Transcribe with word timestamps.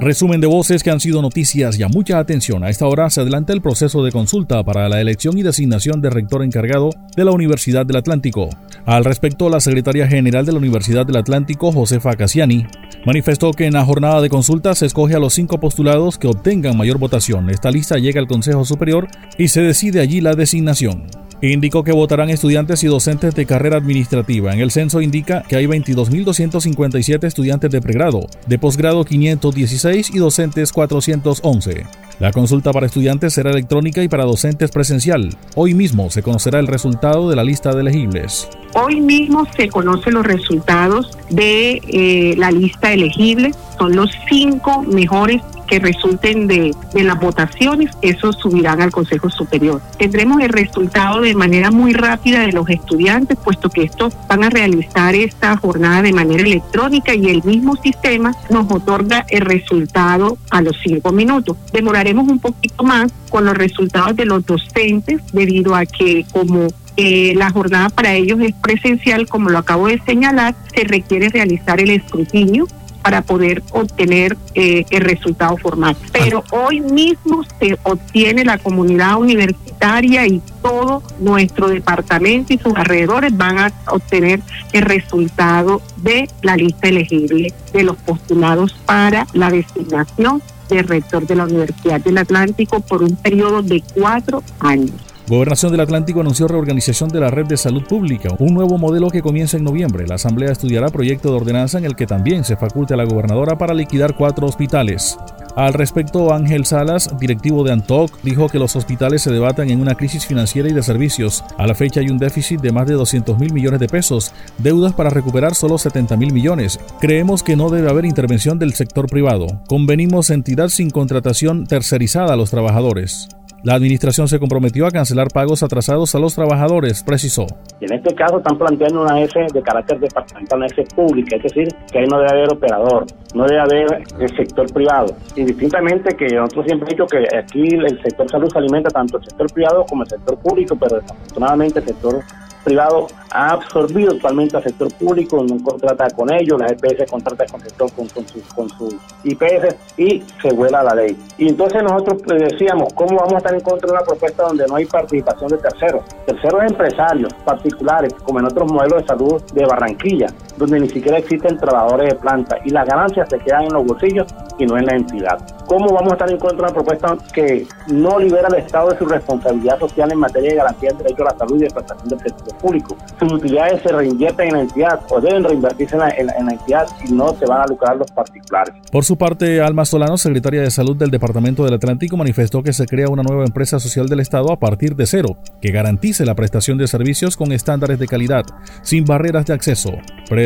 Resumen 0.00 0.40
de 0.40 0.48
voces 0.48 0.82
que 0.82 0.90
han 0.90 0.98
sido 0.98 1.22
noticias 1.22 1.78
y 1.78 1.84
a 1.84 1.88
mucha 1.88 2.18
atención. 2.18 2.64
A 2.64 2.70
esta 2.70 2.86
hora 2.86 3.08
se 3.08 3.20
adelanta 3.20 3.52
el 3.52 3.60
proceso 3.60 4.02
de 4.02 4.10
consulta 4.10 4.64
para 4.64 4.88
la 4.88 5.00
elección 5.00 5.38
y 5.38 5.42
designación 5.42 6.00
de 6.00 6.10
rector 6.10 6.42
encargado 6.42 6.90
de 7.14 7.24
la 7.24 7.30
Universidad 7.30 7.86
del 7.86 7.98
Atlántico. 7.98 8.48
Al 8.84 9.04
respecto, 9.04 9.48
la 9.48 9.60
secretaria 9.60 10.08
general 10.08 10.44
de 10.44 10.52
la 10.52 10.58
Universidad 10.58 11.06
del 11.06 11.16
Atlántico, 11.16 11.70
Josefa 11.70 12.16
Cassiani, 12.16 12.66
manifestó 13.06 13.52
que 13.52 13.66
en 13.66 13.74
la 13.74 13.84
jornada 13.84 14.20
de 14.20 14.28
consulta 14.28 14.74
se 14.74 14.86
escoge 14.86 15.14
a 15.14 15.20
los 15.20 15.34
cinco 15.34 15.60
postulados 15.60 16.18
que 16.18 16.26
obtengan 16.26 16.76
mayor 16.76 16.98
votación. 16.98 17.48
Esta 17.50 17.70
lista 17.70 17.98
llega 17.98 18.20
al 18.20 18.26
Consejo 18.26 18.64
Superior 18.64 19.06
y 19.38 19.48
se 19.48 19.60
decide 19.60 20.00
allí 20.00 20.20
la 20.20 20.34
designación. 20.34 21.04
Indicó 21.44 21.82
que 21.82 21.90
votarán 21.90 22.30
estudiantes 22.30 22.84
y 22.84 22.86
docentes 22.86 23.34
de 23.34 23.46
carrera 23.46 23.76
administrativa. 23.76 24.52
En 24.52 24.60
el 24.60 24.70
censo 24.70 25.00
indica 25.00 25.42
que 25.42 25.56
hay 25.56 25.66
22.257 25.66 27.24
estudiantes 27.24 27.68
de 27.68 27.80
pregrado, 27.80 28.28
de 28.46 28.60
posgrado 28.60 29.04
516 29.04 30.10
y 30.14 30.18
docentes 30.18 30.72
411. 30.72 31.84
La 32.20 32.30
consulta 32.30 32.72
para 32.72 32.86
estudiantes 32.86 33.32
será 33.32 33.50
electrónica 33.50 34.04
y 34.04 34.08
para 34.08 34.22
docentes 34.22 34.70
presencial. 34.70 35.36
Hoy 35.56 35.74
mismo 35.74 36.10
se 36.10 36.22
conocerá 36.22 36.60
el 36.60 36.68
resultado 36.68 37.28
de 37.28 37.34
la 37.34 37.42
lista 37.42 37.74
de 37.74 37.80
elegibles. 37.80 38.48
Hoy 38.74 39.00
mismo 39.00 39.44
se 39.56 39.68
conocen 39.68 40.14
los 40.14 40.24
resultados 40.24 41.18
de 41.28 41.80
eh, 41.88 42.36
la 42.36 42.52
lista 42.52 42.92
elegible. 42.92 43.52
Son 43.78 43.96
los 43.96 44.12
cinco 44.28 44.82
mejores 44.82 45.42
que 45.72 45.78
resulten 45.78 46.48
de, 46.48 46.74
las 46.92 47.18
votaciones, 47.18 47.88
esos 48.02 48.36
subirán 48.36 48.82
al 48.82 48.90
Consejo 48.90 49.30
Superior. 49.30 49.80
Tendremos 49.96 50.42
el 50.42 50.50
resultado 50.50 51.22
de 51.22 51.34
manera 51.34 51.70
muy 51.70 51.94
rápida 51.94 52.40
de 52.40 52.52
los 52.52 52.68
estudiantes, 52.68 53.38
puesto 53.42 53.70
que 53.70 53.84
estos 53.84 54.14
van 54.28 54.44
a 54.44 54.50
realizar 54.50 55.14
esta 55.14 55.56
jornada 55.56 56.02
de 56.02 56.12
manera 56.12 56.42
electrónica 56.42 57.14
y 57.14 57.30
el 57.30 57.42
mismo 57.44 57.74
sistema 57.76 58.36
nos 58.50 58.70
otorga 58.70 59.24
el 59.30 59.40
resultado 59.46 60.36
a 60.50 60.60
los 60.60 60.76
cinco 60.84 61.10
minutos. 61.10 61.56
Demoraremos 61.72 62.28
un 62.28 62.38
poquito 62.38 62.84
más 62.84 63.10
con 63.30 63.46
los 63.46 63.56
resultados 63.56 64.14
de 64.14 64.26
los 64.26 64.44
docentes, 64.44 65.22
debido 65.32 65.74
a 65.74 65.86
que 65.86 66.26
como 66.34 66.68
eh, 66.98 67.32
la 67.34 67.50
jornada 67.50 67.88
para 67.88 68.12
ellos 68.12 68.38
es 68.42 68.54
presencial, 68.56 69.26
como 69.26 69.48
lo 69.48 69.56
acabo 69.56 69.88
de 69.88 69.98
señalar, 70.04 70.54
se 70.76 70.84
requiere 70.84 71.30
realizar 71.30 71.80
el 71.80 71.92
escrutinio 71.92 72.66
para 73.02 73.22
poder 73.22 73.62
obtener 73.72 74.36
eh, 74.54 74.84
el 74.90 75.00
resultado 75.02 75.56
formal. 75.56 75.96
Pero 76.12 76.44
hoy 76.50 76.80
mismo 76.80 77.44
se 77.60 77.78
obtiene 77.82 78.44
la 78.44 78.58
comunidad 78.58 79.16
universitaria 79.16 80.26
y 80.26 80.40
todo 80.62 81.02
nuestro 81.18 81.68
departamento 81.68 82.52
y 82.52 82.58
sus 82.58 82.74
alrededores 82.76 83.36
van 83.36 83.58
a 83.58 83.72
obtener 83.88 84.40
el 84.72 84.82
resultado 84.82 85.82
de 85.98 86.28
la 86.42 86.56
lista 86.56 86.88
elegible 86.88 87.52
de 87.72 87.82
los 87.82 87.96
postulados 87.96 88.72
para 88.86 89.26
la 89.32 89.50
designación 89.50 90.42
de 90.68 90.82
rector 90.82 91.26
de 91.26 91.36
la 91.36 91.44
Universidad 91.44 92.00
del 92.00 92.18
Atlántico 92.18 92.80
por 92.80 93.02
un 93.02 93.16
periodo 93.16 93.62
de 93.62 93.82
cuatro 93.94 94.42
años. 94.60 95.11
Gobernación 95.28 95.70
del 95.70 95.80
Atlántico 95.80 96.20
anunció 96.20 96.48
reorganización 96.48 97.08
de 97.08 97.20
la 97.20 97.30
red 97.30 97.46
de 97.46 97.56
salud 97.56 97.84
pública, 97.84 98.30
un 98.40 98.54
nuevo 98.54 98.76
modelo 98.76 99.08
que 99.08 99.22
comienza 99.22 99.56
en 99.56 99.62
noviembre. 99.62 100.06
La 100.06 100.16
Asamblea 100.16 100.50
estudiará 100.50 100.88
proyecto 100.88 101.30
de 101.30 101.36
ordenanza 101.36 101.78
en 101.78 101.84
el 101.84 101.94
que 101.94 102.06
también 102.06 102.44
se 102.44 102.56
faculte 102.56 102.94
a 102.94 102.96
la 102.96 103.04
gobernadora 103.04 103.56
para 103.56 103.72
liquidar 103.72 104.16
cuatro 104.16 104.46
hospitales. 104.46 105.16
Al 105.54 105.74
respecto, 105.74 106.32
Ángel 106.32 106.64
Salas, 106.64 107.10
directivo 107.20 107.62
de 107.62 107.72
Antoc, 107.72 108.10
dijo 108.22 108.48
que 108.48 108.58
los 108.58 108.74
hospitales 108.74 109.22
se 109.22 109.30
debatan 109.30 109.70
en 109.70 109.80
una 109.80 109.94
crisis 109.94 110.26
financiera 110.26 110.68
y 110.68 110.72
de 110.72 110.82
servicios. 110.82 111.44
A 111.56 111.66
la 111.66 111.74
fecha 111.74 112.00
hay 112.00 112.08
un 112.08 112.18
déficit 112.18 112.60
de 112.60 112.72
más 112.72 112.86
de 112.86 112.94
200 112.94 113.38
mil 113.38 113.52
millones 113.52 113.78
de 113.78 113.88
pesos, 113.88 114.32
deudas 114.58 114.94
para 114.94 115.10
recuperar 115.10 115.54
solo 115.54 115.78
70 115.78 116.16
mil 116.16 116.32
millones. 116.32 116.80
Creemos 117.00 117.42
que 117.42 117.54
no 117.54 117.68
debe 117.68 117.90
haber 117.90 118.06
intervención 118.06 118.58
del 118.58 118.72
sector 118.72 119.06
privado. 119.06 119.46
Convenimos 119.68 120.30
entidad 120.30 120.68
sin 120.68 120.90
contratación 120.90 121.66
tercerizada 121.66 122.32
a 122.32 122.36
los 122.36 122.50
trabajadores. 122.50 123.28
La 123.64 123.74
administración 123.74 124.26
se 124.26 124.40
comprometió 124.40 124.88
a 124.88 124.90
cancelar 124.90 125.28
pagos 125.32 125.62
atrasados 125.62 126.12
a 126.16 126.18
los 126.18 126.34
trabajadores, 126.34 127.04
precisó. 127.04 127.46
En 127.80 127.92
este 127.92 128.12
caso 128.12 128.38
están 128.38 128.58
planteando 128.58 129.02
una 129.02 129.20
S 129.20 129.38
de 129.38 129.62
carácter 129.62 130.00
departamental, 130.00 130.58
una 130.58 130.66
S 130.66 130.82
pública, 130.96 131.36
es 131.36 131.44
decir, 131.44 131.68
que 131.92 132.00
ahí 132.00 132.06
no 132.06 132.18
debe 132.18 132.30
haber 132.30 132.52
operador, 132.52 133.06
no 133.36 133.44
debe 133.44 133.60
haber 133.60 134.02
el 134.18 134.36
sector 134.36 134.72
privado. 134.72 135.14
Indistintamente 135.36 136.16
que 136.16 136.26
nosotros 136.34 136.66
siempre 136.66 136.88
hemos 136.88 136.88
dicho 136.88 137.06
que 137.06 137.38
aquí 137.38 137.68
el 137.76 138.02
sector 138.02 138.28
salud 138.28 138.50
se 138.50 138.58
alimenta 138.58 138.90
tanto 138.90 139.18
el 139.18 139.24
sector 139.24 139.52
privado 139.52 139.84
como 139.88 140.02
el 140.02 140.08
sector 140.08 140.36
público, 140.40 140.74
pero 140.74 140.96
desafortunadamente 140.96 141.78
el 141.78 141.84
sector 141.84 142.20
privado 142.64 143.08
ha 143.30 143.52
absorbido 143.52 144.12
totalmente 144.14 144.56
al 144.56 144.62
sector 144.62 144.92
público, 144.94 145.42
no 145.42 145.62
contrata 145.62 146.08
con 146.10 146.32
ellos, 146.32 146.58
la 146.58 146.66
EPS 146.68 147.10
contrata 147.10 147.46
con, 147.46 147.60
sector, 147.60 147.90
con, 147.92 148.08
sus, 148.08 148.42
con 148.54 148.68
sus 148.70 148.94
IPS 149.24 149.74
y 149.96 150.22
se 150.40 150.52
vuela 150.52 150.82
la 150.82 150.94
ley. 150.94 151.16
Y 151.38 151.48
entonces 151.48 151.82
nosotros 151.82 152.22
decíamos, 152.26 152.92
¿cómo 152.94 153.16
vamos 153.16 153.34
a 153.34 153.38
estar 153.38 153.54
en 153.54 153.60
contra 153.60 153.86
de 153.86 153.92
una 153.94 154.04
propuesta 154.04 154.44
donde 154.44 154.66
no 154.66 154.76
hay 154.76 154.84
participación 154.84 155.50
de 155.50 155.58
terceros? 155.58 156.02
Terceros 156.26 156.62
empresarios 156.62 157.32
particulares, 157.44 158.12
como 158.24 158.40
en 158.40 158.46
otros 158.46 158.70
modelos 158.70 159.02
de 159.02 159.08
salud 159.08 159.42
de 159.52 159.64
Barranquilla, 159.64 160.26
donde 160.62 160.80
ni 160.80 160.88
siquiera 160.88 161.18
existen 161.18 161.56
trabajadores 161.58 162.10
de 162.10 162.14
planta 162.16 162.56
y 162.64 162.70
las 162.70 162.86
ganancias 162.86 163.28
se 163.28 163.38
quedan 163.38 163.64
en 163.64 163.72
los 163.72 163.84
bolsillos 163.84 164.26
y 164.58 164.66
no 164.66 164.78
en 164.78 164.86
la 164.86 164.96
entidad. 164.96 165.38
¿Cómo 165.66 165.92
vamos 165.92 166.12
a 166.12 166.14
estar 166.14 166.30
en 166.30 166.38
contra 166.38 166.66
de 166.68 166.72
una 166.72 166.74
propuesta 166.74 167.16
que 167.32 167.66
no 167.88 168.18
libera 168.18 168.46
al 168.48 168.54
Estado 168.56 168.90
de 168.90 168.98
su 168.98 169.06
responsabilidad 169.06 169.78
social 169.78 170.12
en 170.12 170.18
materia 170.18 170.50
de 170.50 170.56
garantía 170.56 170.90
del 170.90 170.98
derecho 170.98 171.22
a 171.22 171.32
la 171.32 171.38
salud 171.38 171.56
y 171.56 171.64
de 171.64 171.70
prestación 171.70 172.08
del 172.08 172.18
servicio 172.20 172.58
público? 172.58 172.96
Sus 173.18 173.32
utilidades 173.32 173.82
se 173.82 173.88
reinvierten 173.88 174.48
en 174.48 174.52
la 174.54 174.60
entidad 174.60 175.00
o 175.08 175.20
deben 175.20 175.44
reinvertirse 175.44 175.96
en 175.96 176.26
la, 176.26 176.52
entidad 176.52 176.86
y 177.08 177.12
no 177.12 177.34
se 177.34 177.46
van 177.46 177.62
a 177.62 177.66
lucrar 177.66 177.96
los 177.96 178.10
particulares. 178.10 178.74
Por 178.90 179.04
su 179.04 179.16
parte, 179.16 179.60
Alma 179.60 179.84
Solano, 179.84 180.18
secretaria 180.18 180.60
de 180.60 180.70
Salud 180.70 180.96
del 180.96 181.10
Departamento 181.10 181.64
del 181.64 181.74
Atlántico, 181.74 182.16
manifestó 182.16 182.62
que 182.62 182.72
se 182.72 182.86
crea 182.86 183.08
una 183.08 183.22
nueva 183.22 183.44
empresa 183.44 183.80
social 183.80 184.08
del 184.08 184.20
Estado 184.20 184.52
a 184.52 184.58
partir 184.58 184.94
de 184.94 185.06
cero, 185.06 185.36
que 185.60 185.72
garantice 185.72 186.26
la 186.26 186.34
prestación 186.34 186.78
de 186.78 186.86
servicios 186.86 187.36
con 187.36 187.52
estándares 187.52 187.98
de 187.98 188.06
calidad, 188.06 188.44
sin 188.82 189.04
barreras 189.04 189.46
de 189.46 189.54
acceso. 189.54 189.92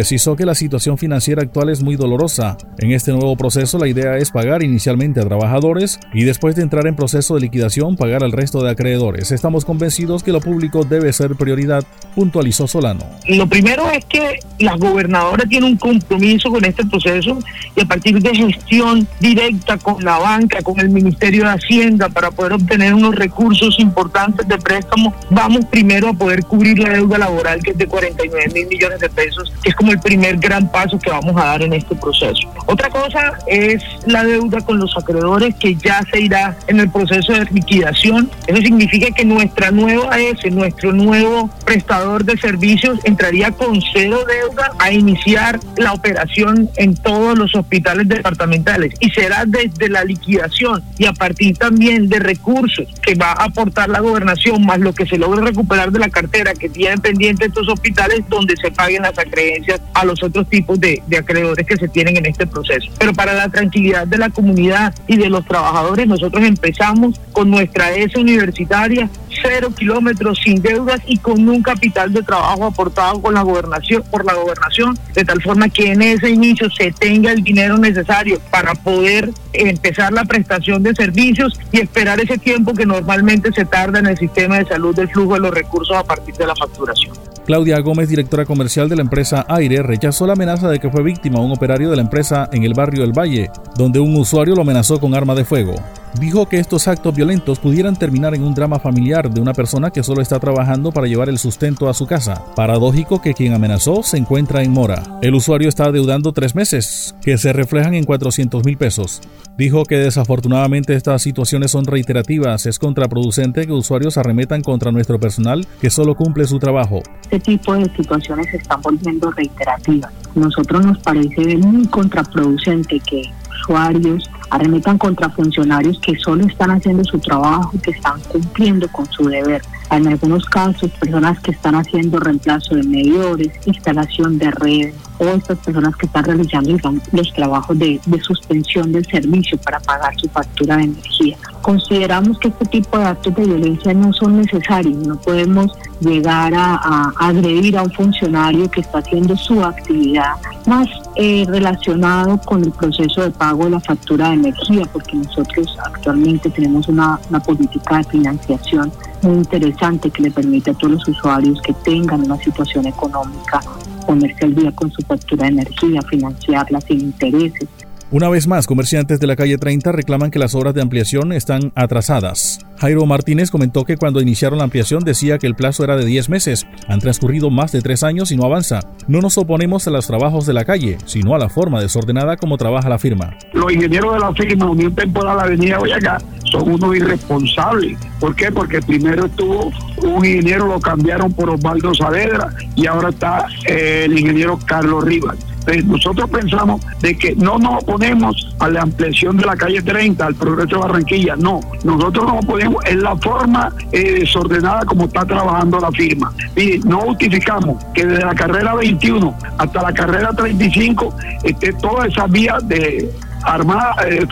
Precisó 0.07 0.37
que 0.37 0.47
la 0.47 0.55
situación 0.55 0.99
financiera 0.99 1.43
actual 1.43 1.69
es 1.69 1.83
muy 1.83 1.97
dolorosa. 1.97 2.57
En 2.79 2.93
este 2.93 3.11
nuevo 3.11 3.35
proceso, 3.35 3.77
la 3.77 3.89
idea 3.89 4.19
es 4.19 4.31
pagar 4.31 4.63
inicialmente 4.63 5.19
a 5.19 5.25
trabajadores 5.25 5.99
y 6.15 6.23
después 6.23 6.55
de 6.55 6.63
entrar 6.63 6.87
en 6.87 6.95
proceso 6.95 7.35
de 7.35 7.41
liquidación 7.41 7.97
pagar 7.97 8.23
al 8.23 8.31
resto 8.31 8.63
de 8.63 8.71
acreedores. 8.71 9.33
Estamos 9.33 9.65
convencidos 9.65 10.23
que 10.23 10.31
lo 10.31 10.41
público 10.41 10.85
debe 10.85 11.13
ser 11.13 11.35
prioridad, 11.35 11.83
puntualizó 12.15 12.69
Solano. 12.69 13.05
Lo 13.27 13.49
primero 13.49 13.91
es 13.91 14.05
que 14.05 14.39
la 14.61 14.77
gobernadora 14.77 15.45
tiene 15.45 15.67
un 15.67 15.77
compromiso 15.77 16.53
con 16.53 16.65
este 16.65 16.87
proceso 16.87 17.41
y 17.75 17.81
a 17.81 17.85
partir 17.85 18.21
de 18.21 18.33
gestión 18.33 19.09
directa 19.19 19.77
con 19.77 20.05
la 20.05 20.19
banca, 20.19 20.63
con 20.63 20.79
el 20.79 20.89
Ministerio 20.89 21.47
de 21.47 21.51
Hacienda 21.51 22.09
para 22.11 22.31
poder 22.31 22.53
obtener 22.53 22.95
unos 22.95 23.17
recursos 23.17 23.75
importantes 23.81 24.47
de 24.47 24.57
préstamo, 24.57 25.13
vamos 25.31 25.65
primero 25.65 26.11
a 26.11 26.13
poder 26.13 26.45
cubrir 26.45 26.79
la 26.79 26.91
deuda 26.91 27.19
laboral 27.19 27.61
que 27.61 27.73
es 27.73 27.79
de 27.79 27.89
49 27.89 28.53
mil 28.55 28.69
millones 28.69 29.01
de 29.01 29.09
pesos, 29.09 29.53
que 29.65 29.71
es 29.71 29.75
como 29.75 29.86
el 29.91 30.01
primer 30.01 30.37
gran 30.37 30.71
paso 30.71 30.99
que 30.99 31.11
vamos 31.11 31.37
a 31.37 31.47
dar 31.47 31.63
en 31.63 31.73
este 31.73 31.95
proceso. 31.95 32.49
Otra 32.67 32.91
cosa 32.91 33.33
es 33.47 33.83
la 34.07 34.25
deuda 34.25 34.61
con 34.61 34.79
los 34.79 34.97
acreedores 34.97 35.55
que 35.55 35.75
ya 35.77 36.01
se 36.13 36.21
irá 36.21 36.57
en 36.67 36.81
el 36.81 36.91
proceso 36.91 37.33
de 37.33 37.45
liquidación. 37.53 38.31
Eso 38.47 38.61
significa 38.61 39.11
que 39.11 39.25
nuestra 39.25 39.71
nueva 39.71 40.19
S, 40.19 40.51
nuestro 40.51 40.93
nuevo 40.93 41.51
prestador 41.65 42.25
de 42.25 42.37
servicios, 42.39 42.99
entraría 43.05 43.53
con 43.53 43.81
cero 43.93 44.19
deuda 44.27 44.73
a 44.79 44.91
iniciar 44.93 45.61
la 45.77 45.93
operación 45.93 46.69
en 46.77 46.95
todos 46.95 47.39
los 47.39 47.55
hospitales 47.55 48.09
departamentales 48.09 48.95
y 49.01 49.11
será 49.11 49.45
desde 49.47 49.89
la 49.89 50.05
liquidación 50.05 50.83
y 50.99 51.07
a 51.07 51.13
partir 51.13 51.57
también 51.57 52.09
de 52.09 52.19
recursos 52.19 52.87
que 53.03 53.15
va 53.15 53.33
a 53.33 53.45
aportar 53.45 53.89
la 53.89 54.01
gobernación 54.01 54.65
más 54.65 54.79
lo 54.79 54.93
que 54.93 55.07
se 55.07 55.19
logre 55.19 55.45
recuperar 55.45 55.91
de 55.93 55.99
la 55.99 56.09
cartera 56.09 56.55
que 56.55 56.69
tienen 56.69 57.01
pendiente 57.01 57.47
estos 57.47 57.69
hospitales 57.69 58.21
donde 58.29 58.57
se 58.57 58.71
paguen 58.71 59.03
las 59.03 59.19
acreencias 59.19 59.76
a 59.95 60.05
los 60.05 60.23
otros 60.23 60.49
tipos 60.49 60.79
de, 60.81 61.03
acreedores 61.19 61.67
que 61.67 61.77
se 61.77 61.89
tienen 61.89 62.17
en 62.17 62.27
este 62.27 62.47
proceso. 62.47 62.91
Pero 62.99 63.13
para 63.13 63.35
la 63.35 63.49
tranquilidad 63.49 64.07
de 64.07 64.19
la 64.19 64.31
comunidad 64.31 64.95
y 65.07 65.17
de 65.17 65.31
los 65.31 65.45
trabajadores, 65.47 66.07
nosotros 66.07 66.45
empezamos 66.45 67.21
con 67.33 67.51
nuestra 67.51 67.93
ESA 67.93 68.21
universitaria, 68.21 69.09
cero 69.43 69.71
kilómetros 69.77 70.41
sin 70.43 70.61
deudas 70.63 71.01
y 71.07 71.19
con 71.19 71.49
un 71.49 71.63
capital 71.63 72.13
de 72.13 72.23
trabajo 72.23 72.65
aportado 72.65 73.21
con 73.21 73.35
la 73.35 73.43
gobernación, 73.43 74.03
por 74.11 74.25
la 74.25 74.35
gobernación, 74.35 74.99
de 75.15 75.25
tal 75.25 75.43
forma 75.43 75.69
que 75.69 75.93
en 75.93 76.03
ese 76.03 76.31
inicio 76.31 76.71
se 76.71 76.93
tenga 76.93 77.33
el 77.33 77.43
dinero 77.43 77.79
necesario 77.79 78.41
para 78.51 78.75
poder 78.75 79.31
empezar 79.53 80.13
la 80.13 80.25
prestación 80.25 80.83
de 80.83 80.95
servicios 80.95 81.59
y 81.73 81.81
esperar 81.81 82.21
ese 82.21 82.39
tiempo 82.39 82.75
que 82.75 82.87
normalmente 82.87 83.53
se 83.53 83.65
tarda 83.65 83.99
en 83.99 84.07
el 84.07 84.19
sistema 84.19 84.59
de 84.59 84.67
salud 84.67 84.95
del 84.95 85.09
flujo 85.09 85.35
de 85.35 85.41
los 85.41 85.51
recursos 85.53 85.97
a 85.97 86.05
partir 86.05 86.35
de 86.35 86.47
la 86.47 86.55
facturación. 86.55 87.26
Claudia 87.47 87.79
Gómez, 87.79 88.09
directora 88.09 88.45
comercial 88.45 88.89
de 88.89 88.97
la 88.97 89.03
empresa 89.03 89.47
Aire, 89.49 89.81
rechazó 89.81 90.27
la 90.27 90.33
amenaza 90.33 90.69
de 90.69 90.81
que 90.81 90.91
fue 90.91 91.05
víctima 91.05 91.41
un 91.41 91.53
operario 91.53 91.89
de 91.89 91.95
la 91.95 92.03
empresa 92.03 92.49
en 92.53 92.65
el 92.65 92.75
barrio 92.75 93.03
del 93.03 93.17
Valle, 93.17 93.53
donde 93.77 94.01
un 94.01 94.17
usuario 94.17 94.57
lo 94.57 94.63
amenazó 94.63 94.99
con 94.99 95.15
arma 95.15 95.37
de 95.37 95.45
fuego. 95.45 95.77
Dijo 96.19 96.49
que 96.49 96.59
estos 96.59 96.89
actos 96.89 97.15
violentos 97.15 97.59
pudieran 97.59 97.97
terminar 97.97 98.35
en 98.35 98.43
un 98.43 98.55
drama 98.55 98.79
familiar 98.79 99.31
de 99.31 99.41
una 99.41 99.53
persona 99.53 99.91
que 99.91 100.03
solo 100.03 100.23
está 100.23 100.39
trabajando 100.39 100.93
para 100.93 101.07
llevar 101.07 101.29
el 101.29 101.39
sustento 101.39 101.89
a 101.89 101.95
su 101.95 102.07
casa. 102.07 102.45
Paradójico 102.55 103.21
que 103.21 103.35
quien 103.35 103.53
amenazó 103.53 104.03
se 104.03 104.17
encuentra 104.17 104.63
en 104.63 104.73
mora. 104.73 105.03
El 105.23 105.35
usuario 105.35 105.69
está 105.69 105.91
deudando 105.91 106.33
tres 106.33 106.55
meses, 106.55 107.15
que 107.23 107.39
se 107.39 107.53
reflejan 107.53 107.95
en 107.95 108.05
400 108.05 108.65
mil 108.65 108.77
pesos. 108.77 109.21
Dijo 109.57 109.85
que 109.85 109.97
desafortunadamente 109.97 110.95
estas 110.95 111.23
situaciones 111.23 111.71
son 111.71 111.87
reiterativas. 111.87 112.67
Es 112.67 112.79
contraproducente 112.79 113.67
que 113.67 113.73
usuarios 113.73 114.19
arremetan 114.19 114.63
contra 114.63 114.93
nuestro 114.93 115.19
personal 115.19 115.67
que 115.81 115.89
solo 115.89 116.15
cumple 116.15 116.47
su 116.47 116.59
trabajo. 116.59 117.03
Este 117.23 117.41
tipo 117.41 117.75
de 117.75 117.91
situaciones 117.97 118.51
se 118.51 118.59
están 118.59 118.83
volviendo 118.83 119.31
reiterativas. 119.31 120.13
Nosotros 120.35 120.85
nos 120.85 120.99
parece 120.99 121.57
muy 121.57 121.87
contraproducente 121.87 123.01
que 123.01 123.23
usuarios 123.63 124.31
arremetan 124.51 124.99
contra 124.99 125.29
funcionarios 125.31 125.99
que 126.01 126.17
solo 126.17 126.47
están 126.47 126.71
haciendo 126.71 127.05
su 127.05 127.19
trabajo, 127.19 127.73
que 127.83 127.91
están 127.91 128.21
cumpliendo 128.29 128.89
con 128.89 129.07
su 129.07 129.29
deber. 129.29 129.63
En 129.91 130.09
algunos 130.09 130.45
casos, 130.47 130.91
personas 130.93 131.39
que 131.41 131.53
están 131.53 131.77
haciendo 131.77 132.19
reemplazo 132.19 132.75
de 132.75 132.83
medidores, 132.83 133.51
instalación 133.67 134.39
de 134.39 134.51
redes, 134.51 134.95
o 135.19 135.25
estas 135.25 135.59
personas 135.59 135.97
que 135.97 136.07
están 136.07 136.25
realizando 136.25 136.71
los 137.13 137.33
trabajos 137.33 137.79
de, 137.79 138.01
suspensión 138.23 138.93
del 138.93 139.07
servicio 139.07 139.57
para 139.59 139.79
pagar 139.81 140.15
su 140.19 140.29
factura 140.29 140.77
de 140.77 140.85
energía. 140.85 141.37
Consideramos 141.63 142.39
que 142.39 142.49
este 142.49 142.65
tipo 142.67 142.99
de 142.99 143.05
actos 143.05 143.35
de 143.35 143.45
violencia 143.45 143.95
no 143.95 144.13
son 144.13 144.41
necesarios, 144.41 144.95
no 145.07 145.17
podemos 145.21 145.73
llegar 146.01 146.53
a, 146.55 147.13
agredir 147.19 147.79
a 147.79 147.83
un 147.83 147.93
funcionario 147.93 148.71
que 148.71 148.81
está 148.81 148.99
haciendo 148.99 149.37
su 149.37 149.63
actividad 149.63 150.35
más 150.67 150.89
eh, 151.15 151.45
relacionado 151.49 152.39
con 152.45 152.65
el 152.65 152.73
proceso 152.73 153.23
de 153.23 153.31
pago 153.31 153.65
de 153.65 153.71
la 153.71 153.81
factura 153.81 154.29
de 154.29 154.35
energía, 154.35 154.85
porque 154.93 155.17
nosotros 155.17 155.77
actualmente 155.85 156.51
tenemos 156.51 156.89
una, 156.89 157.19
una 157.31 157.41
política 157.41 157.99
de 157.99 158.05
financiación 158.05 158.93
muy 159.23 159.37
interesante 159.37 160.11
que 160.11 160.23
le 160.23 160.31
permite 160.31 160.71
a 160.71 160.75
todos 160.75 160.95
los 160.95 161.09
usuarios 161.09 161.61
que 161.63 161.73
tengan 161.85 162.25
una 162.25 162.37
situación 162.39 162.87
económica 162.87 163.61
ponerse 164.07 164.45
al 164.45 164.55
día 164.55 164.73
con 164.73 164.91
su 164.91 165.03
factura 165.03 165.45
de 165.45 165.51
energía, 165.51 166.01
financiarla 166.03 166.81
sin 166.81 167.01
intereses. 167.01 167.69
Una 168.13 168.29
vez 168.29 168.47
más, 168.47 168.69
comerciantes 168.69 169.19
de 169.19 169.27
la 169.27 169.35
calle 169.35 169.59
30 169.59 169.91
reclaman 169.91 170.31
que 170.31 170.39
las 170.39 170.55
obras 170.55 170.75
de 170.75 170.81
ampliación 170.81 171.33
están 171.33 171.73
atrasadas. 171.75 172.61
Jairo 172.79 173.05
Martínez 173.05 173.51
comentó 173.51 173.85
que 173.85 173.97
cuando 173.97 174.21
iniciaron 174.21 174.59
la 174.59 174.65
ampliación 174.65 175.03
decía 175.03 175.39
que 175.39 175.49
el 175.49 175.57
plazo 175.57 175.83
era 175.83 175.97
de 175.97 176.05
10 176.05 176.29
meses. 176.29 176.69
Han 176.87 177.01
transcurrido 177.01 177.51
más 177.51 177.73
de 177.73 177.83
3 177.83 178.05
años 178.05 178.31
y 178.31 178.37
no 178.37 178.45
avanza. 178.45 178.79
No 179.09 179.21
nos 179.21 179.37
oponemos 179.39 179.89
a 179.89 179.91
los 179.91 180.07
trabajos 180.07 180.47
de 180.47 180.53
la 180.53 180.65
calle, 180.65 180.99
sino 181.05 181.35
a 181.35 181.39
la 181.39 181.49
forma 181.49 181.81
desordenada 181.81 182.37
como 182.37 182.57
trabaja 182.57 182.89
la 182.89 183.01
firma. 183.01 183.37
Los 183.53 183.73
ingenieros 183.73 184.15
de 184.15 184.21
la 184.21 184.33
firma 184.33 184.71
Unión 184.71 184.95
Temporal 184.95 185.41
Avenida 185.41 185.79
Boyacá 185.79 186.23
son 186.45 186.75
unos 186.75 186.95
irresponsables. 186.95 187.99
¿Por 188.21 188.37
qué? 188.37 188.53
Porque 188.53 188.81
primero 188.83 189.27
estuvo 189.27 189.73
un 190.05 190.25
ingeniero, 190.25 190.69
lo 190.69 190.79
cambiaron 190.79 191.33
por 191.33 191.51
Osvaldo 191.51 191.93
Saavedra 191.93 192.55
y 192.77 192.87
ahora 192.87 193.09
está 193.09 193.49
eh, 193.69 194.03
el 194.05 194.17
ingeniero 194.17 194.61
Carlos 194.65 195.03
Rivas 195.03 195.37
nosotros 195.85 196.31
pensamos 196.31 196.81
de 197.01 197.17
que 197.17 197.35
no 197.35 197.59
nos 197.59 197.83
oponemos 197.83 198.55
a 198.61 198.69
la 198.69 198.83
ampliación 198.83 199.37
de 199.37 199.47
la 199.47 199.57
calle 199.57 199.83
30, 199.83 200.25
al 200.25 200.35
progreso 200.35 200.77
de 200.77 200.83
Barranquilla, 200.83 201.37
no, 201.37 201.61
nosotros 201.85 202.27
nos 202.27 202.45
oponemos 202.45 202.85
en 202.87 203.03
la 203.03 203.17
forma 203.17 203.73
eh, 203.93 204.21
desordenada 204.21 204.85
como 204.85 205.07
está 205.07 205.25
trabajando 205.25 205.81
la 205.81 205.91
firma. 205.93 206.33
y 206.57 206.79
no 206.81 207.01
justificamos 207.01 207.85
que 207.95 208.07
desde 208.07 208.25
la 208.25 208.35
carrera 208.35 208.75
21 208.75 209.35
hasta 209.59 209.83
la 209.83 209.93
carrera 209.93 210.31
35 210.33 211.15
esté 211.43 211.73
toda 211.75 212.07
esa 212.07 212.27
vía 212.27 212.59
de 212.65 213.11
armada, 213.45 213.95
eh, 214.07 214.27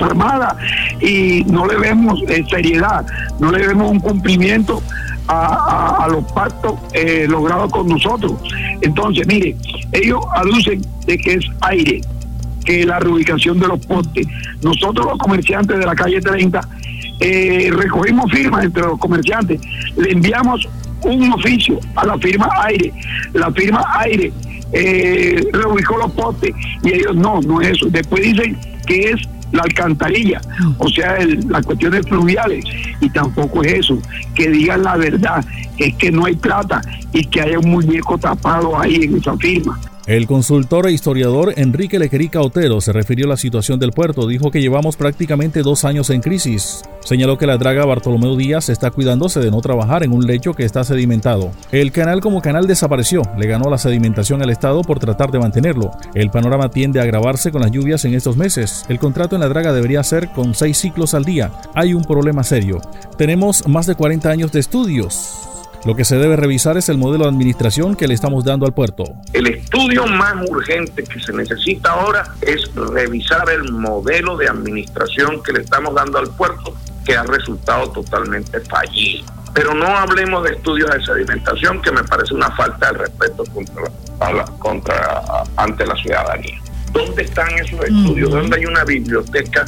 y 1.00 1.44
no 1.44 1.66
le 1.66 1.76
vemos 1.76 2.20
eh, 2.28 2.44
seriedad, 2.50 3.04
no 3.38 3.50
le 3.50 3.66
vemos 3.66 3.90
un 3.90 4.00
cumplimiento 4.00 4.82
a, 5.28 6.06
los 6.10 6.24
pactos 6.32 6.74
eh, 6.92 7.26
logrados 7.28 7.70
con 7.70 7.88
nosotros. 7.88 8.32
Entonces, 8.80 9.26
mire, 9.26 9.56
ellos 9.92 10.20
aducen 10.34 10.82
de 11.06 11.18
que 11.18 11.34
es 11.34 11.44
aire, 11.62 12.00
que 12.64 12.84
la 12.84 12.98
reubicación 12.98 13.58
de 13.58 13.68
los 13.68 13.84
postes. 13.86 14.26
Nosotros 14.62 15.06
los 15.06 15.18
comerciantes 15.18 15.78
de 15.78 15.86
la 15.86 15.94
calle 15.94 16.20
30 16.20 16.60
eh, 17.20 17.70
recogimos 17.72 18.30
firmas 18.30 18.64
entre 18.64 18.82
los 18.82 18.98
comerciantes, 18.98 19.60
le 19.96 20.12
enviamos 20.12 20.68
un 21.02 21.32
oficio 21.32 21.78
a 21.96 22.06
la 22.06 22.18
firma 22.18 22.48
aire, 22.62 22.92
la 23.34 23.50
firma 23.52 23.84
aire 23.98 24.32
eh, 24.72 25.46
reubicó 25.52 25.96
los 25.98 26.10
postes 26.12 26.52
y 26.82 26.92
ellos 26.92 27.14
no, 27.14 27.40
no 27.42 27.60
es 27.60 27.70
eso. 27.70 27.86
Después 27.90 28.22
dicen 28.22 28.58
que 28.86 29.10
es 29.10 29.20
la 29.54 29.62
alcantarilla, 29.62 30.40
o 30.78 30.88
sea, 30.88 31.16
las 31.48 31.64
cuestiones 31.64 32.06
fluviales, 32.06 32.64
y 33.00 33.08
tampoco 33.10 33.62
es 33.62 33.74
eso, 33.74 33.98
que 34.34 34.50
digan 34.50 34.82
la 34.82 34.96
verdad, 34.96 35.44
es 35.78 35.94
que 35.96 36.10
no 36.10 36.26
hay 36.26 36.34
plata 36.34 36.82
y 37.12 37.24
que 37.24 37.40
haya 37.40 37.58
un 37.58 37.70
muñeco 37.70 38.18
tapado 38.18 38.78
ahí 38.78 39.04
en 39.04 39.16
esa 39.16 39.36
firma. 39.36 39.80
El 40.06 40.26
consultor 40.26 40.86
e 40.86 40.92
historiador 40.92 41.54
Enrique 41.56 41.98
Lequerica 41.98 42.42
Otero 42.42 42.82
se 42.82 42.92
refirió 42.92 43.24
a 43.24 43.30
la 43.30 43.36
situación 43.38 43.80
del 43.80 43.92
puerto. 43.92 44.26
Dijo 44.26 44.50
que 44.50 44.60
llevamos 44.60 44.96
prácticamente 44.96 45.62
dos 45.62 45.86
años 45.86 46.10
en 46.10 46.20
crisis. 46.20 46.82
Señaló 47.00 47.38
que 47.38 47.46
la 47.46 47.56
draga 47.56 47.86
Bartolomé 47.86 48.36
Díaz 48.36 48.68
está 48.68 48.90
cuidándose 48.90 49.40
de 49.40 49.50
no 49.50 49.62
trabajar 49.62 50.02
en 50.02 50.12
un 50.12 50.26
lecho 50.26 50.52
que 50.52 50.66
está 50.66 50.84
sedimentado. 50.84 51.52
El 51.72 51.90
canal 51.90 52.20
como 52.20 52.42
canal 52.42 52.66
desapareció. 52.66 53.22
Le 53.38 53.46
ganó 53.46 53.70
la 53.70 53.78
sedimentación 53.78 54.42
al 54.42 54.50
Estado 54.50 54.82
por 54.82 54.98
tratar 54.98 55.30
de 55.30 55.38
mantenerlo. 55.38 55.90
El 56.14 56.30
panorama 56.30 56.68
tiende 56.68 57.00
a 57.00 57.04
agravarse 57.04 57.50
con 57.50 57.62
las 57.62 57.70
lluvias 57.70 58.04
en 58.04 58.12
estos 58.12 58.36
meses. 58.36 58.84
El 58.90 58.98
contrato 58.98 59.36
en 59.36 59.40
la 59.40 59.48
draga 59.48 59.72
debería 59.72 60.02
ser 60.02 60.28
con 60.28 60.54
seis 60.54 60.76
ciclos 60.76 61.14
al 61.14 61.24
día. 61.24 61.50
Hay 61.74 61.94
un 61.94 62.04
problema 62.04 62.44
serio. 62.44 62.82
Tenemos 63.16 63.66
más 63.68 63.86
de 63.86 63.94
40 63.94 64.28
años 64.28 64.52
de 64.52 64.60
estudios. 64.60 65.53
Lo 65.84 65.94
que 65.94 66.04
se 66.06 66.16
debe 66.16 66.36
revisar 66.36 66.78
es 66.78 66.88
el 66.88 66.96
modelo 66.96 67.24
de 67.24 67.30
administración 67.30 67.94
que 67.94 68.08
le 68.08 68.14
estamos 68.14 68.42
dando 68.42 68.64
al 68.64 68.72
puerto. 68.72 69.04
El 69.34 69.46
estudio 69.48 70.06
más 70.06 70.34
urgente 70.48 71.04
que 71.04 71.20
se 71.20 71.30
necesita 71.34 71.90
ahora 71.90 72.24
es 72.40 72.74
revisar 72.74 73.50
el 73.50 73.70
modelo 73.70 74.34
de 74.38 74.48
administración 74.48 75.42
que 75.42 75.52
le 75.52 75.60
estamos 75.60 75.94
dando 75.94 76.18
al 76.18 76.28
puerto, 76.28 76.74
que 77.04 77.14
ha 77.14 77.22
resultado 77.24 77.90
totalmente 77.90 78.60
fallido. 78.60 79.26
Pero 79.52 79.74
no 79.74 79.86
hablemos 79.86 80.42
de 80.44 80.52
estudios 80.52 80.90
de 80.90 81.04
sedimentación, 81.04 81.82
que 81.82 81.92
me 81.92 82.02
parece 82.02 82.32
una 82.32 82.50
falta 82.52 82.90
de 82.90 82.98
respeto 83.00 83.44
contra, 83.52 83.84
contra 84.58 85.22
ante 85.56 85.86
la 85.86 85.94
ciudadanía. 85.96 86.60
¿Dónde 86.92 87.24
están 87.24 87.48
esos 87.58 87.84
estudios? 87.84 88.30
¿Dónde 88.30 88.56
hay 88.56 88.64
una 88.64 88.84
biblioteca 88.84 89.66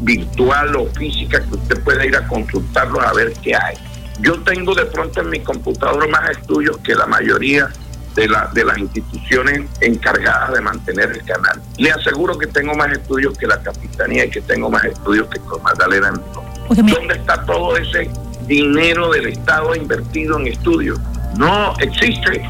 virtual 0.00 0.76
o 0.76 0.86
física 0.86 1.44
que 1.44 1.56
usted 1.56 1.82
pueda 1.82 2.06
ir 2.06 2.16
a 2.16 2.26
consultarlos 2.26 3.04
a 3.04 3.12
ver 3.12 3.32
qué 3.42 3.54
hay? 3.54 3.76
Yo 4.20 4.40
tengo 4.42 4.74
de 4.74 4.86
pronto 4.86 5.20
en 5.20 5.30
mi 5.30 5.40
computadora 5.40 6.06
más 6.06 6.30
estudios 6.30 6.78
que 6.78 6.94
la 6.94 7.06
mayoría 7.06 7.68
de, 8.14 8.28
la, 8.28 8.50
de 8.52 8.64
las 8.64 8.78
instituciones 8.78 9.62
encargadas 9.80 10.52
de 10.52 10.60
mantener 10.60 11.10
el 11.10 11.24
canal. 11.24 11.60
Le 11.78 11.90
aseguro 11.90 12.38
que 12.38 12.46
tengo 12.46 12.74
más 12.74 12.92
estudios 12.92 13.36
que 13.38 13.46
la 13.46 13.60
Capitanía 13.62 14.26
y 14.26 14.30
que 14.30 14.42
tengo 14.42 14.70
más 14.70 14.84
estudios 14.84 15.28
que 15.28 15.40
con 15.40 15.62
Magdalena 15.62 16.12
¿Dónde 16.68 17.14
está 17.14 17.44
todo 17.44 17.76
ese 17.76 18.10
dinero 18.46 19.10
del 19.10 19.26
Estado 19.26 19.74
invertido 19.74 20.38
en 20.38 20.46
estudios? 20.46 20.98
No 21.36 21.74
existe 21.78 22.42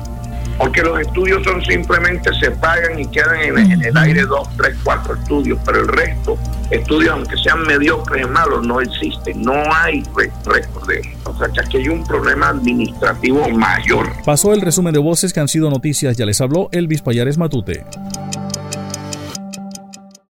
porque 0.62 0.80
los 0.80 1.00
estudios 1.00 1.42
son 1.42 1.60
simplemente 1.64 2.30
se 2.38 2.52
pagan 2.52 2.96
y 2.96 3.04
quedan 3.06 3.58
en, 3.58 3.82
el 3.82 3.96
aire 3.96 4.22
dos, 4.22 4.48
tres, 4.56 4.76
cuatro 4.84 5.16
estudios, 5.16 5.58
pero 5.66 5.80
el 5.80 5.88
resto, 5.88 6.38
estudios 6.70 7.14
aunque 7.14 7.36
sean 7.38 7.62
mediocres 7.62 8.24
y 8.24 8.30
malos, 8.30 8.64
no 8.64 8.80
existen, 8.80 9.42
no 9.42 9.54
hay 9.74 10.04
récord 10.14 10.86
de 10.86 11.02
O 11.24 11.36
sea 11.36 11.48
que 11.48 11.60
aquí 11.62 11.78
hay 11.78 11.88
un 11.88 12.06
problema 12.06 12.50
administrativo 12.50 13.48
mayor. 13.48 14.08
Pasó 14.24 14.54
el 14.54 14.60
resumen 14.60 14.94
de 14.94 15.00
voces 15.00 15.32
que 15.32 15.40
han 15.40 15.48
sido 15.48 15.68
noticias, 15.68 16.16
ya 16.16 16.26
les 16.26 16.40
habló 16.40 16.68
Elvis 16.70 17.02
Payares 17.02 17.38
Matute. 17.38 17.84